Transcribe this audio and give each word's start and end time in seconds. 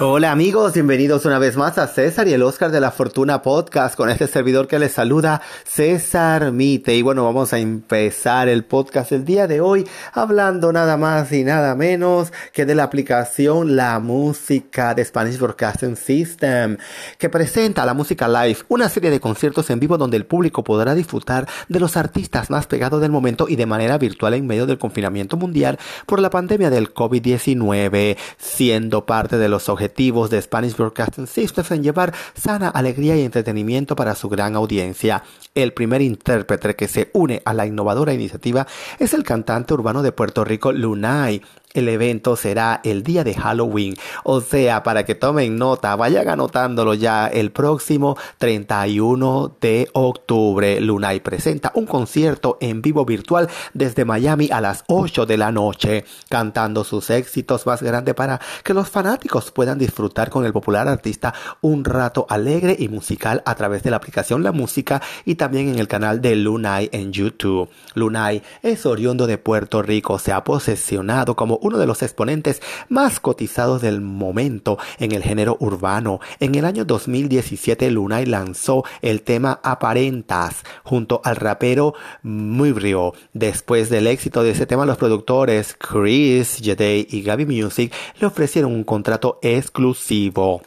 Hola 0.00 0.30
amigos, 0.30 0.74
bienvenidos 0.74 1.24
una 1.24 1.40
vez 1.40 1.56
más 1.56 1.76
a 1.76 1.88
César 1.88 2.28
y 2.28 2.32
el 2.32 2.44
Oscar 2.44 2.70
de 2.70 2.78
la 2.78 2.92
Fortuna 2.92 3.42
Podcast 3.42 3.96
con 3.96 4.10
este 4.10 4.28
servidor 4.28 4.68
que 4.68 4.78
les 4.78 4.92
saluda 4.92 5.42
César 5.64 6.52
Mite. 6.52 6.94
Y 6.94 7.02
bueno, 7.02 7.24
vamos 7.24 7.52
a 7.52 7.58
empezar 7.58 8.48
el 8.48 8.64
podcast 8.64 9.10
el 9.10 9.24
día 9.24 9.48
de 9.48 9.60
hoy 9.60 9.88
hablando 10.12 10.72
nada 10.72 10.96
más 10.96 11.32
y 11.32 11.42
nada 11.42 11.74
menos 11.74 12.32
que 12.52 12.64
de 12.64 12.76
la 12.76 12.84
aplicación 12.84 13.74
La 13.74 13.98
Música 13.98 14.94
de 14.94 15.04
Spanish 15.04 15.36
Broadcasting 15.36 15.96
System 15.96 16.76
que 17.18 17.28
presenta 17.28 17.84
la 17.84 17.92
música 17.92 18.28
live, 18.28 18.60
una 18.68 18.88
serie 18.88 19.10
de 19.10 19.18
conciertos 19.18 19.68
en 19.70 19.80
vivo 19.80 19.98
donde 19.98 20.16
el 20.16 20.26
público 20.26 20.62
podrá 20.62 20.94
disfrutar 20.94 21.48
de 21.68 21.80
los 21.80 21.96
artistas 21.96 22.50
más 22.50 22.68
pegados 22.68 23.00
del 23.00 23.10
momento 23.10 23.48
y 23.48 23.56
de 23.56 23.66
manera 23.66 23.98
virtual 23.98 24.34
en 24.34 24.46
medio 24.46 24.66
del 24.66 24.78
confinamiento 24.78 25.36
mundial 25.36 25.76
por 26.06 26.20
la 26.20 26.30
pandemia 26.30 26.70
del 26.70 26.94
COVID-19, 26.94 28.16
siendo 28.36 29.04
parte 29.04 29.38
de 29.38 29.48
los 29.48 29.68
objetivos 29.68 29.87
de 29.88 30.42
Spanish 30.42 30.76
Broadcasting 30.76 31.26
System 31.26 31.64
en 31.70 31.82
llevar 31.82 32.14
sana 32.34 32.68
alegría 32.68 33.16
y 33.16 33.22
entretenimiento 33.22 33.96
para 33.96 34.14
su 34.14 34.28
gran 34.28 34.54
audiencia. 34.54 35.24
El 35.54 35.72
primer 35.72 36.02
intérprete 36.02 36.76
que 36.76 36.88
se 36.88 37.10
une 37.14 37.42
a 37.44 37.54
la 37.54 37.66
innovadora 37.66 38.12
iniciativa 38.12 38.66
es 38.98 39.14
el 39.14 39.24
cantante 39.24 39.74
urbano 39.74 40.02
de 40.02 40.12
Puerto 40.12 40.44
Rico 40.44 40.72
Lunay, 40.72 41.42
el 41.74 41.88
evento 41.88 42.36
será 42.36 42.80
el 42.82 43.02
día 43.02 43.24
de 43.24 43.34
Halloween. 43.34 43.94
O 44.24 44.40
sea, 44.40 44.82
para 44.82 45.04
que 45.04 45.14
tomen 45.14 45.56
nota, 45.56 45.94
vayan 45.96 46.28
anotándolo 46.28 46.94
ya 46.94 47.26
el 47.26 47.50
próximo 47.52 48.16
31 48.38 49.56
de 49.60 49.88
octubre. 49.92 50.80
Lunay 50.80 51.20
presenta 51.20 51.70
un 51.74 51.86
concierto 51.86 52.56
en 52.60 52.80
vivo 52.80 53.04
virtual 53.04 53.48
desde 53.74 54.04
Miami 54.04 54.48
a 54.50 54.60
las 54.60 54.84
8 54.88 55.26
de 55.26 55.36
la 55.36 55.52
noche, 55.52 56.04
cantando 56.28 56.84
sus 56.84 57.10
éxitos 57.10 57.66
más 57.66 57.82
grandes 57.82 58.14
para 58.14 58.40
que 58.64 58.74
los 58.74 58.88
fanáticos 58.88 59.50
puedan 59.50 59.78
disfrutar 59.78 60.30
con 60.30 60.46
el 60.46 60.52
popular 60.52 60.88
artista 60.88 61.34
un 61.60 61.84
rato 61.84 62.26
alegre 62.28 62.76
y 62.78 62.88
musical 62.88 63.42
a 63.44 63.54
través 63.54 63.82
de 63.82 63.90
la 63.90 63.96
aplicación 63.98 64.42
La 64.42 64.52
Música 64.52 65.02
y 65.24 65.34
también 65.34 65.68
en 65.68 65.78
el 65.78 65.88
canal 65.88 66.20
de 66.20 66.34
Lunay 66.36 66.88
en 66.92 67.12
YouTube. 67.12 67.68
Lunay 67.94 68.42
es 68.62 68.86
oriundo 68.86 69.26
de 69.26 69.38
Puerto 69.38 69.82
Rico, 69.82 70.18
se 70.18 70.32
ha 70.32 70.44
posesionado 70.44 71.36
como 71.36 71.58
uno 71.68 71.78
de 71.78 71.86
los 71.86 72.02
exponentes 72.02 72.60
más 72.88 73.20
cotizados 73.20 73.82
del 73.82 74.00
momento 74.00 74.78
en 74.98 75.12
el 75.12 75.22
género 75.22 75.56
urbano. 75.60 76.20
En 76.40 76.54
el 76.54 76.64
año 76.64 76.84
2017 76.84 77.90
Lunay 77.90 78.26
lanzó 78.26 78.84
el 79.02 79.22
tema 79.22 79.60
Aparentas 79.62 80.64
junto 80.82 81.20
al 81.24 81.36
rapero 81.36 81.94
Mubrio. 82.22 83.12
Después 83.32 83.88
del 83.90 84.06
éxito 84.06 84.42
de 84.42 84.50
ese 84.50 84.66
tema, 84.66 84.86
los 84.86 84.96
productores 84.96 85.76
Chris, 85.78 86.60
Jade 86.62 87.06
y 87.08 87.22
Gaby 87.22 87.46
Music 87.46 87.92
le 88.20 88.26
ofrecieron 88.26 88.72
un 88.72 88.84
contrato 88.84 89.38
exclusivo. 89.42 90.62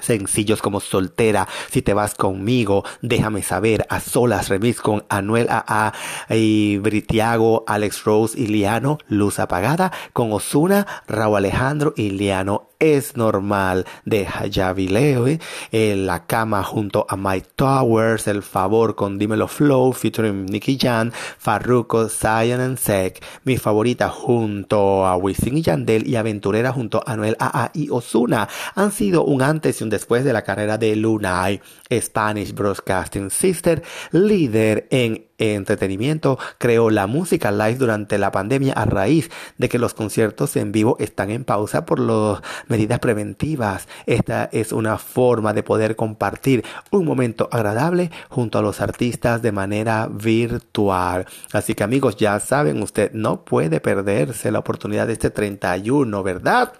Sencillos 0.00 0.62
como 0.62 0.80
Soltera, 0.80 1.48
Si 1.70 1.82
te 1.82 1.94
vas 1.94 2.14
conmigo, 2.14 2.84
Déjame 3.02 3.42
saber, 3.42 3.86
A 3.88 4.00
solas 4.00 4.48
remix 4.48 4.80
con 4.80 5.04
Anuel 5.08 5.48
AA 5.50 5.92
y 6.30 6.78
Britiago, 6.78 7.64
Alex 7.66 8.04
Rose 8.04 8.38
y 8.38 8.46
Liano, 8.46 8.98
Luz 9.08 9.38
apagada 9.38 9.92
con 10.12 10.32
Osuna, 10.32 10.86
Raúl 11.06 11.38
Alejandro 11.38 11.94
y 11.96 12.10
Liano 12.10 12.73
es 12.78 13.16
normal 13.16 13.86
de 14.04 14.26
Javi 14.26 14.88
Leo, 14.88 15.26
en 15.72 16.06
la 16.06 16.26
cama 16.26 16.62
junto 16.62 17.06
a 17.08 17.16
Mike 17.16 17.48
Towers, 17.56 18.26
El 18.28 18.42
favor 18.42 18.94
con 18.94 19.18
Dímelo 19.18 19.48
Flow, 19.48 19.92
featuring 19.92 20.46
Nicky 20.46 20.78
Jan, 20.80 21.12
Farruko, 21.38 22.08
Zion 22.08 22.60
and 22.60 22.78
Sek, 22.78 23.22
mi 23.44 23.56
favorita 23.56 24.08
junto 24.08 25.06
a 25.06 25.16
Wisin 25.16 25.58
y 25.58 25.62
Yandel 25.62 26.06
y 26.06 26.16
Aventurera 26.16 26.72
junto 26.72 27.02
a 27.06 27.16
Noel 27.16 27.36
AA 27.38 27.70
y 27.74 27.88
Osuna 27.90 28.48
han 28.74 28.92
sido 28.92 29.24
un 29.24 29.42
antes 29.42 29.80
y 29.80 29.84
un 29.84 29.90
después 29.90 30.24
de 30.24 30.32
la 30.32 30.42
carrera 30.42 30.78
de 30.78 30.96
Lunay, 30.96 31.60
Spanish 31.92 32.52
Broadcasting 32.52 33.30
Sister, 33.30 33.82
líder 34.12 34.88
en 34.90 35.26
entretenimiento, 35.38 36.38
creó 36.58 36.90
la 36.90 37.06
música 37.06 37.50
live 37.52 37.76
durante 37.76 38.18
la 38.18 38.32
pandemia 38.32 38.72
a 38.74 38.84
raíz 38.84 39.30
de 39.58 39.68
que 39.68 39.78
los 39.78 39.94
conciertos 39.94 40.56
en 40.56 40.72
vivo 40.72 40.96
están 41.00 41.30
en 41.30 41.44
pausa 41.44 41.86
por 41.86 41.98
las 41.98 42.40
medidas 42.68 42.98
preventivas. 42.98 43.88
Esta 44.06 44.48
es 44.52 44.72
una 44.72 44.98
forma 44.98 45.52
de 45.52 45.62
poder 45.62 45.96
compartir 45.96 46.64
un 46.90 47.04
momento 47.04 47.48
agradable 47.50 48.10
junto 48.28 48.58
a 48.58 48.62
los 48.62 48.80
artistas 48.80 49.42
de 49.42 49.52
manera 49.52 50.08
virtual. 50.10 51.26
Así 51.52 51.74
que 51.74 51.84
amigos, 51.84 52.16
ya 52.16 52.38
saben, 52.40 52.82
usted 52.82 53.12
no 53.12 53.44
puede 53.44 53.80
perderse 53.80 54.50
la 54.50 54.60
oportunidad 54.60 55.06
de 55.06 55.14
este 55.14 55.30
31, 55.30 56.22
¿verdad? 56.22 56.72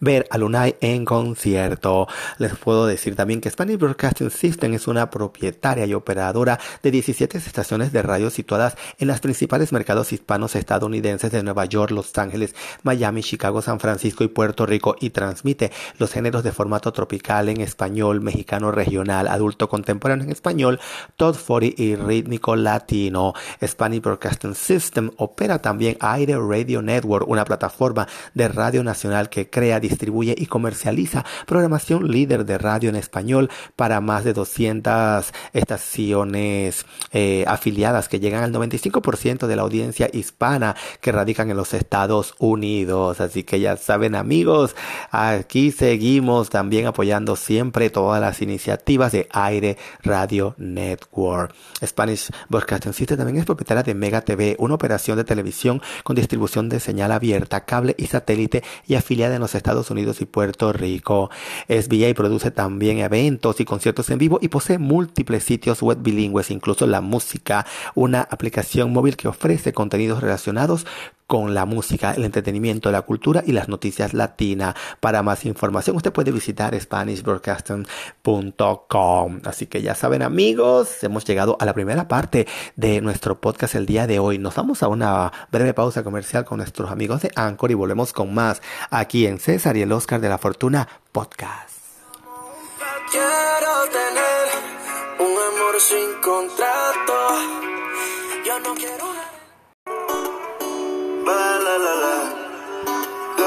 Ver 0.00 0.26
a 0.30 0.38
Lunay 0.38 0.76
en 0.80 1.04
concierto. 1.04 2.08
Les 2.38 2.54
puedo 2.56 2.86
decir 2.86 3.16
también 3.16 3.40
que 3.40 3.50
Spanish 3.50 3.78
Broadcasting 3.78 4.30
System 4.30 4.74
es 4.74 4.86
una 4.86 5.10
propietaria 5.10 5.86
y 5.86 5.94
operadora 5.94 6.58
de 6.82 6.90
17 6.90 7.38
estaciones 7.38 7.92
de 7.92 8.02
radio 8.02 8.30
situadas 8.30 8.76
en 8.98 9.08
los 9.08 9.20
principales 9.20 9.72
mercados 9.72 10.12
hispanos 10.12 10.56
estadounidenses 10.56 11.30
de 11.32 11.42
Nueva 11.42 11.64
York, 11.64 11.90
Los 11.90 12.16
Ángeles, 12.18 12.54
Miami, 12.82 13.22
Chicago, 13.22 13.62
San 13.62 13.80
Francisco 13.80 14.24
y 14.24 14.28
Puerto 14.28 14.66
Rico 14.66 14.96
y 15.00 15.10
transmite 15.10 15.72
los 15.98 16.12
géneros 16.12 16.44
de 16.44 16.52
formato 16.52 16.92
tropical 16.92 17.48
en 17.48 17.60
español, 17.60 18.20
mexicano 18.20 18.70
regional, 18.70 19.28
adulto 19.28 19.68
contemporáneo 19.68 20.24
en 20.24 20.32
español, 20.32 20.80
top 21.16 21.36
40 21.36 21.82
y 21.82 21.96
rítmico 21.96 22.56
latino. 22.56 23.34
Spanish 23.64 24.02
Broadcasting 24.02 24.54
System 24.54 25.10
opera 25.16 25.60
también 25.60 25.96
Aire 26.00 26.36
Radio 26.38 26.82
Network, 26.82 27.28
una 27.28 27.44
plataforma 27.44 28.06
de 28.34 28.48
radio 28.48 28.82
nacional 28.82 29.28
que 29.28 29.48
crea, 29.56 29.80
distribuye 29.80 30.34
y 30.36 30.44
comercializa 30.44 31.24
programación 31.46 32.10
líder 32.10 32.44
de 32.44 32.58
radio 32.58 32.90
en 32.90 32.96
español 32.96 33.48
para 33.74 34.02
más 34.02 34.22
de 34.22 34.34
200 34.34 35.32
estaciones 35.54 36.84
eh, 37.12 37.42
afiliadas 37.48 38.10
que 38.10 38.20
llegan 38.20 38.44
al 38.44 38.52
95% 38.52 39.46
de 39.46 39.56
la 39.56 39.62
audiencia 39.62 40.10
hispana 40.12 40.76
que 41.00 41.10
radican 41.10 41.50
en 41.50 41.56
los 41.56 41.72
Estados 41.72 42.34
Unidos. 42.38 43.22
Así 43.22 43.44
que 43.44 43.58
ya 43.58 43.78
saben 43.78 44.14
amigos, 44.14 44.76
aquí 45.10 45.70
seguimos 45.70 46.50
también 46.50 46.86
apoyando 46.86 47.34
siempre 47.34 47.88
todas 47.88 48.20
las 48.20 48.42
iniciativas 48.42 49.12
de 49.12 49.26
Aire 49.30 49.78
Radio 50.02 50.54
Network. 50.58 51.54
Spanish 51.82 52.30
Broadcasting 52.50 52.92
System 52.92 53.16
también 53.16 53.38
es 53.38 53.46
propietaria 53.46 53.82
de 53.82 53.94
Mega 53.94 54.20
TV, 54.20 54.54
una 54.58 54.74
operación 54.74 55.16
de 55.16 55.24
televisión 55.24 55.80
con 56.04 56.14
distribución 56.14 56.68
de 56.68 56.78
señal 56.78 57.10
abierta, 57.10 57.64
cable 57.64 57.94
y 57.96 58.08
satélite 58.08 58.62
y 58.86 58.96
afiliada 58.96 59.34
en 59.34 59.45
Estados 59.54 59.90
Unidos 59.90 60.20
y 60.20 60.26
Puerto 60.26 60.72
Rico. 60.72 61.30
SBA 61.68 62.14
produce 62.14 62.50
también 62.50 62.98
eventos 62.98 63.60
y 63.60 63.64
conciertos 63.64 64.10
en 64.10 64.18
vivo 64.18 64.38
y 64.42 64.48
posee 64.48 64.78
múltiples 64.78 65.44
sitios 65.44 65.82
web 65.82 65.98
bilingües, 66.00 66.50
incluso 66.50 66.86
la 66.86 67.00
música, 67.00 67.66
una 67.94 68.22
aplicación 68.22 68.92
móvil 68.92 69.16
que 69.16 69.28
ofrece 69.28 69.72
contenidos 69.72 70.20
relacionados 70.20 70.86
con 71.26 71.54
la 71.54 71.64
música, 71.64 72.12
el 72.12 72.24
entretenimiento, 72.24 72.90
la 72.90 73.02
cultura 73.02 73.42
y 73.44 73.52
las 73.52 73.68
noticias 73.68 74.14
latinas. 74.14 74.74
Para 75.00 75.22
más 75.22 75.44
información 75.44 75.96
usted 75.96 76.12
puede 76.12 76.32
visitar 76.32 76.74
SpanishBroadcasting.com. 76.78 79.40
Así 79.44 79.66
que 79.66 79.82
ya 79.82 79.94
saben 79.94 80.22
amigos, 80.22 81.02
hemos 81.02 81.24
llegado 81.24 81.56
a 81.60 81.64
la 81.64 81.72
primera 81.74 82.08
parte 82.08 82.46
de 82.76 83.00
nuestro 83.00 83.40
podcast 83.40 83.74
el 83.74 83.86
día 83.86 84.06
de 84.06 84.18
hoy. 84.18 84.36
Nos 84.38 84.54
vamos 84.54 84.82
a 84.82 84.88
una 84.88 85.32
breve 85.50 85.72
pausa 85.74 86.02
comercial 86.04 86.44
con 86.44 86.58
nuestros 86.58 86.90
amigos 86.90 87.22
de 87.22 87.30
Anchor 87.34 87.70
y 87.70 87.74
volvemos 87.74 88.12
con 88.12 88.34
más 88.34 88.60
aquí 88.90 89.26
en 89.26 89.38
César 89.38 89.76
y 89.76 89.82
el 89.82 89.92
Oscar 89.92 90.20
de 90.20 90.28
la 90.28 90.38
Fortuna 90.38 90.88
Podcast. 91.12 91.70
Quiero 93.10 93.84
tener 93.90 94.48
un 95.20 95.36
amor 95.36 95.80
sin 95.80 96.20
contrato. 96.20 97.12
Yo 98.44 98.58
no 98.60 98.74
quiero 98.74 99.25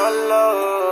love. 0.10 0.89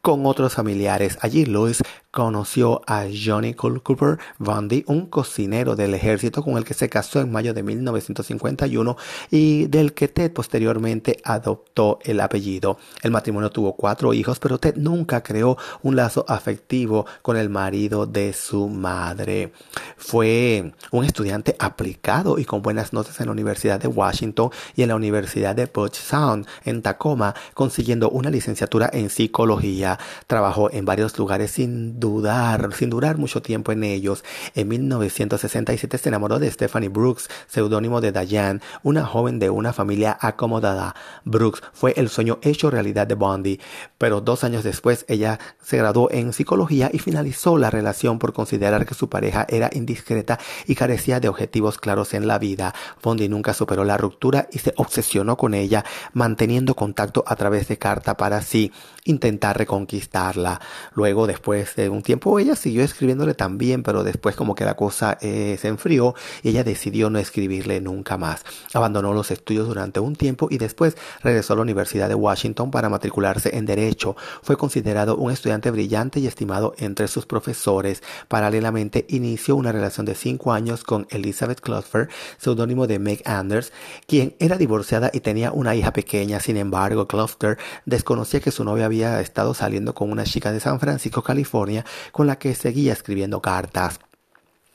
con 0.00 0.26
otros 0.26 0.54
familiares. 0.54 1.18
Allí 1.20 1.44
Louis 1.44 1.82
conoció 2.18 2.82
a 2.84 3.04
Johnny 3.14 3.54
Cooper 3.54 4.18
Bundy, 4.40 4.82
un 4.88 5.06
cocinero 5.06 5.76
del 5.76 5.94
ejército 5.94 6.42
con 6.42 6.56
el 6.56 6.64
que 6.64 6.74
se 6.74 6.88
casó 6.88 7.20
en 7.20 7.30
mayo 7.30 7.54
de 7.54 7.62
1951 7.62 8.96
y 9.30 9.66
del 9.66 9.92
que 9.92 10.08
Ted 10.08 10.32
posteriormente 10.32 11.20
adoptó 11.22 12.00
el 12.02 12.18
apellido. 12.18 12.76
El 13.04 13.12
matrimonio 13.12 13.50
tuvo 13.50 13.76
cuatro 13.76 14.12
hijos, 14.14 14.40
pero 14.40 14.58
Ted 14.58 14.74
nunca 14.74 15.22
creó 15.22 15.56
un 15.84 15.94
lazo 15.94 16.24
afectivo 16.26 17.06
con 17.22 17.36
el 17.36 17.50
marido 17.50 18.04
de 18.04 18.32
su 18.32 18.66
madre. 18.66 19.52
Fue 19.96 20.72
un 20.90 21.04
estudiante 21.04 21.54
aplicado 21.60 22.40
y 22.40 22.44
con 22.44 22.62
buenas 22.62 22.92
notas 22.92 23.20
en 23.20 23.26
la 23.26 23.32
Universidad 23.32 23.78
de 23.78 23.86
Washington 23.86 24.50
y 24.74 24.82
en 24.82 24.88
la 24.88 24.96
Universidad 24.96 25.54
de 25.54 25.68
Puget 25.68 25.94
Sound 25.94 26.48
en 26.64 26.82
Tacoma, 26.82 27.36
consiguiendo 27.54 28.10
una 28.10 28.28
licenciatura 28.28 28.90
en 28.92 29.08
psicología. 29.08 30.00
Trabajó 30.26 30.68
en 30.72 30.84
varios 30.84 31.16
lugares 31.16 31.52
sin 31.52 32.00
dudar, 32.08 32.72
sin 32.74 32.90
durar 32.90 33.18
mucho 33.18 33.42
tiempo 33.42 33.72
en 33.72 33.84
ellos. 33.84 34.24
En 34.54 34.68
1967 34.68 35.98
se 35.98 36.08
enamoró 36.08 36.38
de 36.38 36.50
Stephanie 36.50 36.88
Brooks, 36.88 37.28
seudónimo 37.46 38.00
de 38.00 38.12
Diane, 38.12 38.60
una 38.82 39.04
joven 39.04 39.38
de 39.38 39.50
una 39.50 39.72
familia 39.72 40.16
acomodada. 40.20 40.94
Brooks 41.24 41.62
fue 41.72 41.92
el 41.96 42.08
sueño 42.08 42.38
hecho 42.42 42.70
realidad 42.70 43.06
de 43.06 43.14
Bondi, 43.14 43.60
pero 43.98 44.20
dos 44.20 44.44
años 44.44 44.64
después 44.64 45.04
ella 45.08 45.38
se 45.62 45.76
graduó 45.76 46.10
en 46.10 46.32
psicología 46.32 46.90
y 46.92 46.98
finalizó 46.98 47.58
la 47.58 47.70
relación 47.70 48.18
por 48.18 48.32
considerar 48.32 48.86
que 48.86 48.94
su 48.94 49.08
pareja 49.08 49.46
era 49.48 49.70
indiscreta 49.72 50.38
y 50.66 50.74
carecía 50.74 51.20
de 51.20 51.28
objetivos 51.28 51.78
claros 51.78 52.14
en 52.14 52.26
la 52.26 52.38
vida. 52.38 52.74
Bondi 53.02 53.28
nunca 53.28 53.54
superó 53.54 53.84
la 53.84 53.96
ruptura 53.96 54.48
y 54.52 54.58
se 54.58 54.72
obsesionó 54.76 55.36
con 55.36 55.54
ella, 55.54 55.84
manteniendo 56.12 56.74
contacto 56.74 57.24
a 57.26 57.36
través 57.36 57.68
de 57.68 57.78
carta 57.78 58.16
para 58.16 58.38
así 58.38 58.72
intentar 59.04 59.56
reconquistarla. 59.56 60.60
Luego, 60.94 61.26
después 61.26 61.74
de 61.76 61.87
un 61.90 62.02
tiempo 62.02 62.38
ella 62.38 62.56
siguió 62.56 62.82
escribiéndole 62.82 63.34
también, 63.34 63.82
pero 63.82 64.04
después 64.04 64.36
como 64.36 64.54
que 64.54 64.64
la 64.64 64.74
cosa 64.74 65.18
eh, 65.20 65.56
se 65.60 65.68
enfrió 65.68 66.14
y 66.42 66.50
ella 66.50 66.64
decidió 66.64 67.10
no 67.10 67.18
escribirle 67.18 67.80
nunca 67.80 68.16
más. 68.16 68.44
Abandonó 68.74 69.12
los 69.12 69.30
estudios 69.30 69.66
durante 69.68 70.00
un 70.00 70.16
tiempo 70.16 70.48
y 70.50 70.58
después 70.58 70.96
regresó 71.22 71.52
a 71.52 71.56
la 71.56 71.62
Universidad 71.62 72.08
de 72.08 72.14
Washington 72.14 72.70
para 72.70 72.88
matricularse 72.88 73.56
en 73.56 73.66
Derecho. 73.66 74.16
Fue 74.42 74.56
considerado 74.56 75.16
un 75.16 75.32
estudiante 75.32 75.70
brillante 75.70 76.20
y 76.20 76.26
estimado 76.26 76.74
entre 76.78 77.08
sus 77.08 77.26
profesores. 77.26 78.02
Paralelamente 78.28 79.06
inició 79.08 79.56
una 79.56 79.72
relación 79.72 80.06
de 80.06 80.14
cinco 80.14 80.52
años 80.52 80.84
con 80.84 81.06
Elizabeth 81.10 81.60
Cluster, 81.60 82.08
seudónimo 82.38 82.86
de 82.86 82.98
Meg 82.98 83.22
Anders, 83.24 83.72
quien 84.06 84.34
era 84.38 84.56
divorciada 84.56 85.10
y 85.12 85.20
tenía 85.20 85.52
una 85.52 85.74
hija 85.74 85.92
pequeña. 85.92 86.40
Sin 86.40 86.56
embargo, 86.56 87.06
Cluster 87.06 87.58
desconocía 87.86 88.40
que 88.40 88.50
su 88.50 88.64
novia 88.64 88.86
había 88.86 89.20
estado 89.20 89.54
saliendo 89.54 89.94
con 89.94 90.10
una 90.10 90.24
chica 90.24 90.52
de 90.52 90.60
San 90.60 90.80
Francisco, 90.80 91.22
California, 91.22 91.77
con 92.12 92.26
la 92.26 92.38
que 92.38 92.54
seguía 92.54 92.92
escribiendo 92.92 93.40
cartas. 93.40 94.00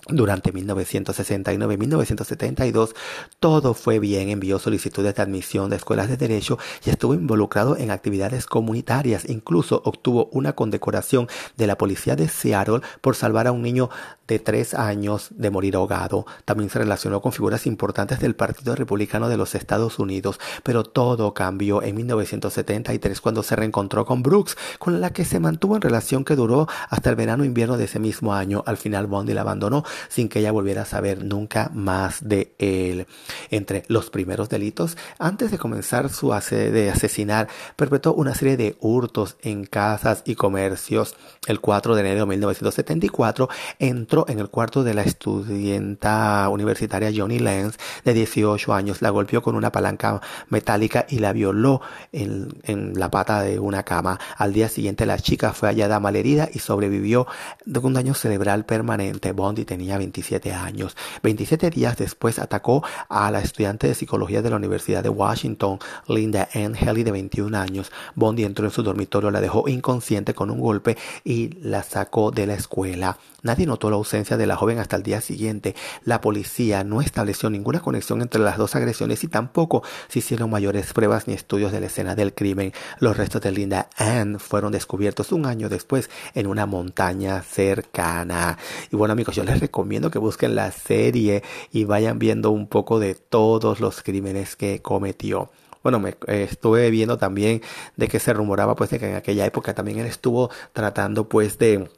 Durante 0.07 0.51
1969 0.51 1.73
y 1.73 1.77
1972 1.77 2.93
todo 3.39 3.73
fue 3.73 3.99
bien, 3.99 4.29
envió 4.29 4.59
solicitudes 4.59 5.15
de 5.15 5.21
admisión 5.21 5.69
de 5.69 5.77
escuelas 5.77 6.09
de 6.09 6.17
derecho 6.17 6.57
y 6.85 6.89
estuvo 6.89 7.13
involucrado 7.13 7.77
en 7.77 7.89
actividades 7.89 8.45
comunitarias. 8.45 9.29
Incluso 9.29 9.81
obtuvo 9.85 10.27
una 10.33 10.53
condecoración 10.53 11.29
de 11.55 11.67
la 11.67 11.77
policía 11.77 12.17
de 12.17 12.27
Seattle 12.27 12.81
por 12.99 13.15
salvar 13.15 13.47
a 13.47 13.53
un 13.53 13.61
niño 13.61 13.89
de 14.27 14.39
tres 14.39 14.73
años 14.73 15.29
de 15.31 15.49
morir 15.49 15.75
ahogado. 15.75 16.25
También 16.45 16.69
se 16.69 16.79
relacionó 16.79 17.21
con 17.21 17.31
figuras 17.31 17.65
importantes 17.65 18.19
del 18.19 18.35
Partido 18.35 18.75
Republicano 18.75 19.29
de 19.29 19.37
los 19.37 19.55
Estados 19.55 19.99
Unidos, 19.99 20.39
pero 20.63 20.83
todo 20.83 21.33
cambió 21.33 21.81
en 21.81 21.95
1973 21.95 23.21
cuando 23.21 23.43
se 23.43 23.55
reencontró 23.55 24.05
con 24.05 24.23
Brooks, 24.23 24.57
con 24.79 25.01
la 25.01 25.11
que 25.11 25.25
se 25.25 25.39
mantuvo 25.39 25.75
en 25.75 25.81
relación 25.81 26.25
que 26.25 26.35
duró 26.35 26.67
hasta 26.89 27.09
el 27.09 27.15
verano-invierno 27.15 27.77
de 27.77 27.85
ese 27.85 27.99
mismo 27.99 28.33
año. 28.33 28.63
Al 28.65 28.77
final 28.77 29.07
Bondi 29.07 29.33
la 29.33 29.41
abandonó 29.41 29.83
sin 30.09 30.29
que 30.29 30.39
ella 30.39 30.51
volviera 30.51 30.83
a 30.83 30.85
saber 30.85 31.23
nunca 31.23 31.71
más 31.73 32.27
de 32.27 32.53
él. 32.59 33.07
Entre 33.49 33.83
los 33.87 34.09
primeros 34.09 34.49
delitos, 34.49 34.97
antes 35.19 35.51
de 35.51 35.57
comenzar 35.57 36.09
su 36.09 36.33
de 36.33 36.89
asesinar, 36.89 37.47
perpetró 37.75 38.13
una 38.13 38.33
serie 38.33 38.57
de 38.57 38.75
hurtos 38.79 39.37
en 39.41 39.65
casas 39.65 40.23
y 40.25 40.35
comercios. 40.35 41.15
El 41.47 41.59
4 41.59 41.95
de 41.95 42.01
enero 42.01 42.21
de 42.21 42.25
1974 42.25 43.49
entró 43.79 44.25
en 44.27 44.39
el 44.39 44.49
cuarto 44.49 44.83
de 44.83 44.93
la 44.93 45.03
estudianta 45.03 46.47
universitaria 46.49 47.11
Johnny 47.15 47.39
Lenz 47.39 47.77
de 48.03 48.13
18 48.13 48.73
años, 48.73 49.01
la 49.01 49.09
golpeó 49.09 49.41
con 49.41 49.55
una 49.55 49.71
palanca 49.71 50.21
metálica 50.49 51.05
y 51.09 51.19
la 51.19 51.33
violó 51.33 51.81
en, 52.11 52.49
en 52.63 52.99
la 52.99 53.11
pata 53.11 53.41
de 53.41 53.59
una 53.59 53.83
cama. 53.83 54.19
Al 54.37 54.53
día 54.53 54.69
siguiente 54.69 55.05
la 55.05 55.19
chica 55.19 55.53
fue 55.53 55.69
hallada 55.69 55.99
malherida 55.99 56.49
y 56.51 56.59
sobrevivió 56.59 57.27
de 57.65 57.79
un 57.79 57.93
daño 57.93 58.13
cerebral 58.13 58.65
permanente. 58.65 59.31
Bondi 59.33 59.65
tenía 59.65 59.82
27 59.83 60.53
años. 60.53 60.95
27 61.21 61.69
días 61.69 61.97
después 61.97 62.39
atacó 62.39 62.83
a 63.09 63.29
la 63.31 63.39
estudiante 63.39 63.87
de 63.87 63.95
psicología 63.95 64.41
de 64.41 64.49
la 64.49 64.55
Universidad 64.55 65.03
de 65.03 65.09
Washington, 65.09 65.79
Linda 66.07 66.47
Ann 66.53 66.75
Haley, 66.75 67.03
de 67.03 67.11
21 67.11 67.57
años. 67.57 67.91
Bondi 68.15 68.43
entró 68.43 68.65
en 68.65 68.71
su 68.71 68.83
dormitorio, 68.83 69.31
la 69.31 69.41
dejó 69.41 69.67
inconsciente 69.67 70.33
con 70.33 70.49
un 70.49 70.59
golpe 70.59 70.97
y 71.23 71.49
la 71.61 71.83
sacó 71.83 72.31
de 72.31 72.47
la 72.47 72.53
escuela. 72.55 73.17
Nadie 73.43 73.65
notó 73.65 73.89
la 73.89 73.97
ausencia 73.97 74.37
de 74.37 74.47
la 74.47 74.55
joven 74.55 74.79
hasta 74.79 74.95
el 74.95 75.03
día 75.03 75.19
siguiente. 75.19 75.75
La 76.05 76.21
policía 76.21 76.85
no 76.85 77.01
estableció 77.01 77.49
ninguna 77.49 77.81
conexión 77.81 78.21
entre 78.21 78.41
las 78.41 78.57
dos 78.57 78.73
agresiones 78.75 79.23
y 79.25 79.27
tampoco 79.27 79.83
se 80.07 80.19
hicieron 80.19 80.49
mayores 80.49 80.93
pruebas 80.93 81.27
ni 81.27 81.33
estudios 81.33 81.73
de 81.73 81.81
la 81.81 81.87
escena 81.87 82.15
del 82.15 82.33
crimen. 82.33 82.71
Los 82.99 83.17
restos 83.17 83.41
de 83.41 83.51
Linda 83.51 83.89
Ann 83.97 84.39
fueron 84.39 84.71
descubiertos 84.71 85.33
un 85.33 85.45
año 85.45 85.67
después 85.67 86.09
en 86.35 86.47
una 86.47 86.65
montaña 86.65 87.41
cercana. 87.41 88.57
Y 88.89 88.95
bueno 88.95 89.11
amigos, 89.11 89.35
yo 89.35 89.43
les 89.43 89.59
recomiendo 89.73 90.11
que 90.11 90.19
busquen 90.19 90.53
la 90.53 90.71
serie 90.71 91.41
y 91.71 91.85
vayan 91.85 92.19
viendo 92.19 92.51
un 92.51 92.67
poco 92.67 92.99
de 92.99 93.15
todos 93.15 93.79
los 93.79 94.03
crímenes 94.03 94.55
que 94.55 94.83
cometió. 94.83 95.49
Bueno, 95.81 95.99
me 95.99 96.15
estuve 96.27 96.91
viendo 96.91 97.17
también 97.17 97.63
de 97.97 98.07
que 98.07 98.19
se 98.19 98.33
rumoraba 98.33 98.75
pues 98.75 98.91
que 98.91 98.97
en 98.97 99.15
aquella 99.15 99.47
época 99.47 99.73
también 99.73 99.97
él 99.97 100.05
estuvo 100.05 100.51
tratando 100.73 101.27
pues 101.27 101.57
de 101.57 101.89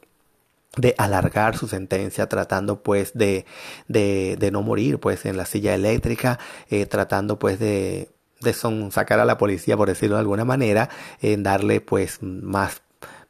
de 0.78 0.94
alargar 0.98 1.56
su 1.56 1.68
sentencia, 1.68 2.28
tratando 2.28 2.82
pues 2.82 3.12
de, 3.14 3.46
de, 3.88 4.36
de 4.38 4.50
no 4.50 4.62
morir 4.62 4.98
pues 4.98 5.24
en 5.24 5.36
la 5.36 5.46
silla 5.46 5.74
eléctrica, 5.74 6.38
eh, 6.68 6.84
tratando 6.86 7.38
pues 7.38 7.58
de, 7.58 8.10
de 8.40 8.52
son, 8.52 8.92
sacar 8.92 9.20
a 9.20 9.24
la 9.24 9.38
policía, 9.38 9.76
por 9.76 9.88
decirlo 9.88 10.16
de 10.16 10.20
alguna 10.20 10.44
manera, 10.44 10.90
en 11.22 11.42
darle 11.42 11.80
pues 11.80 12.22
más 12.22 12.82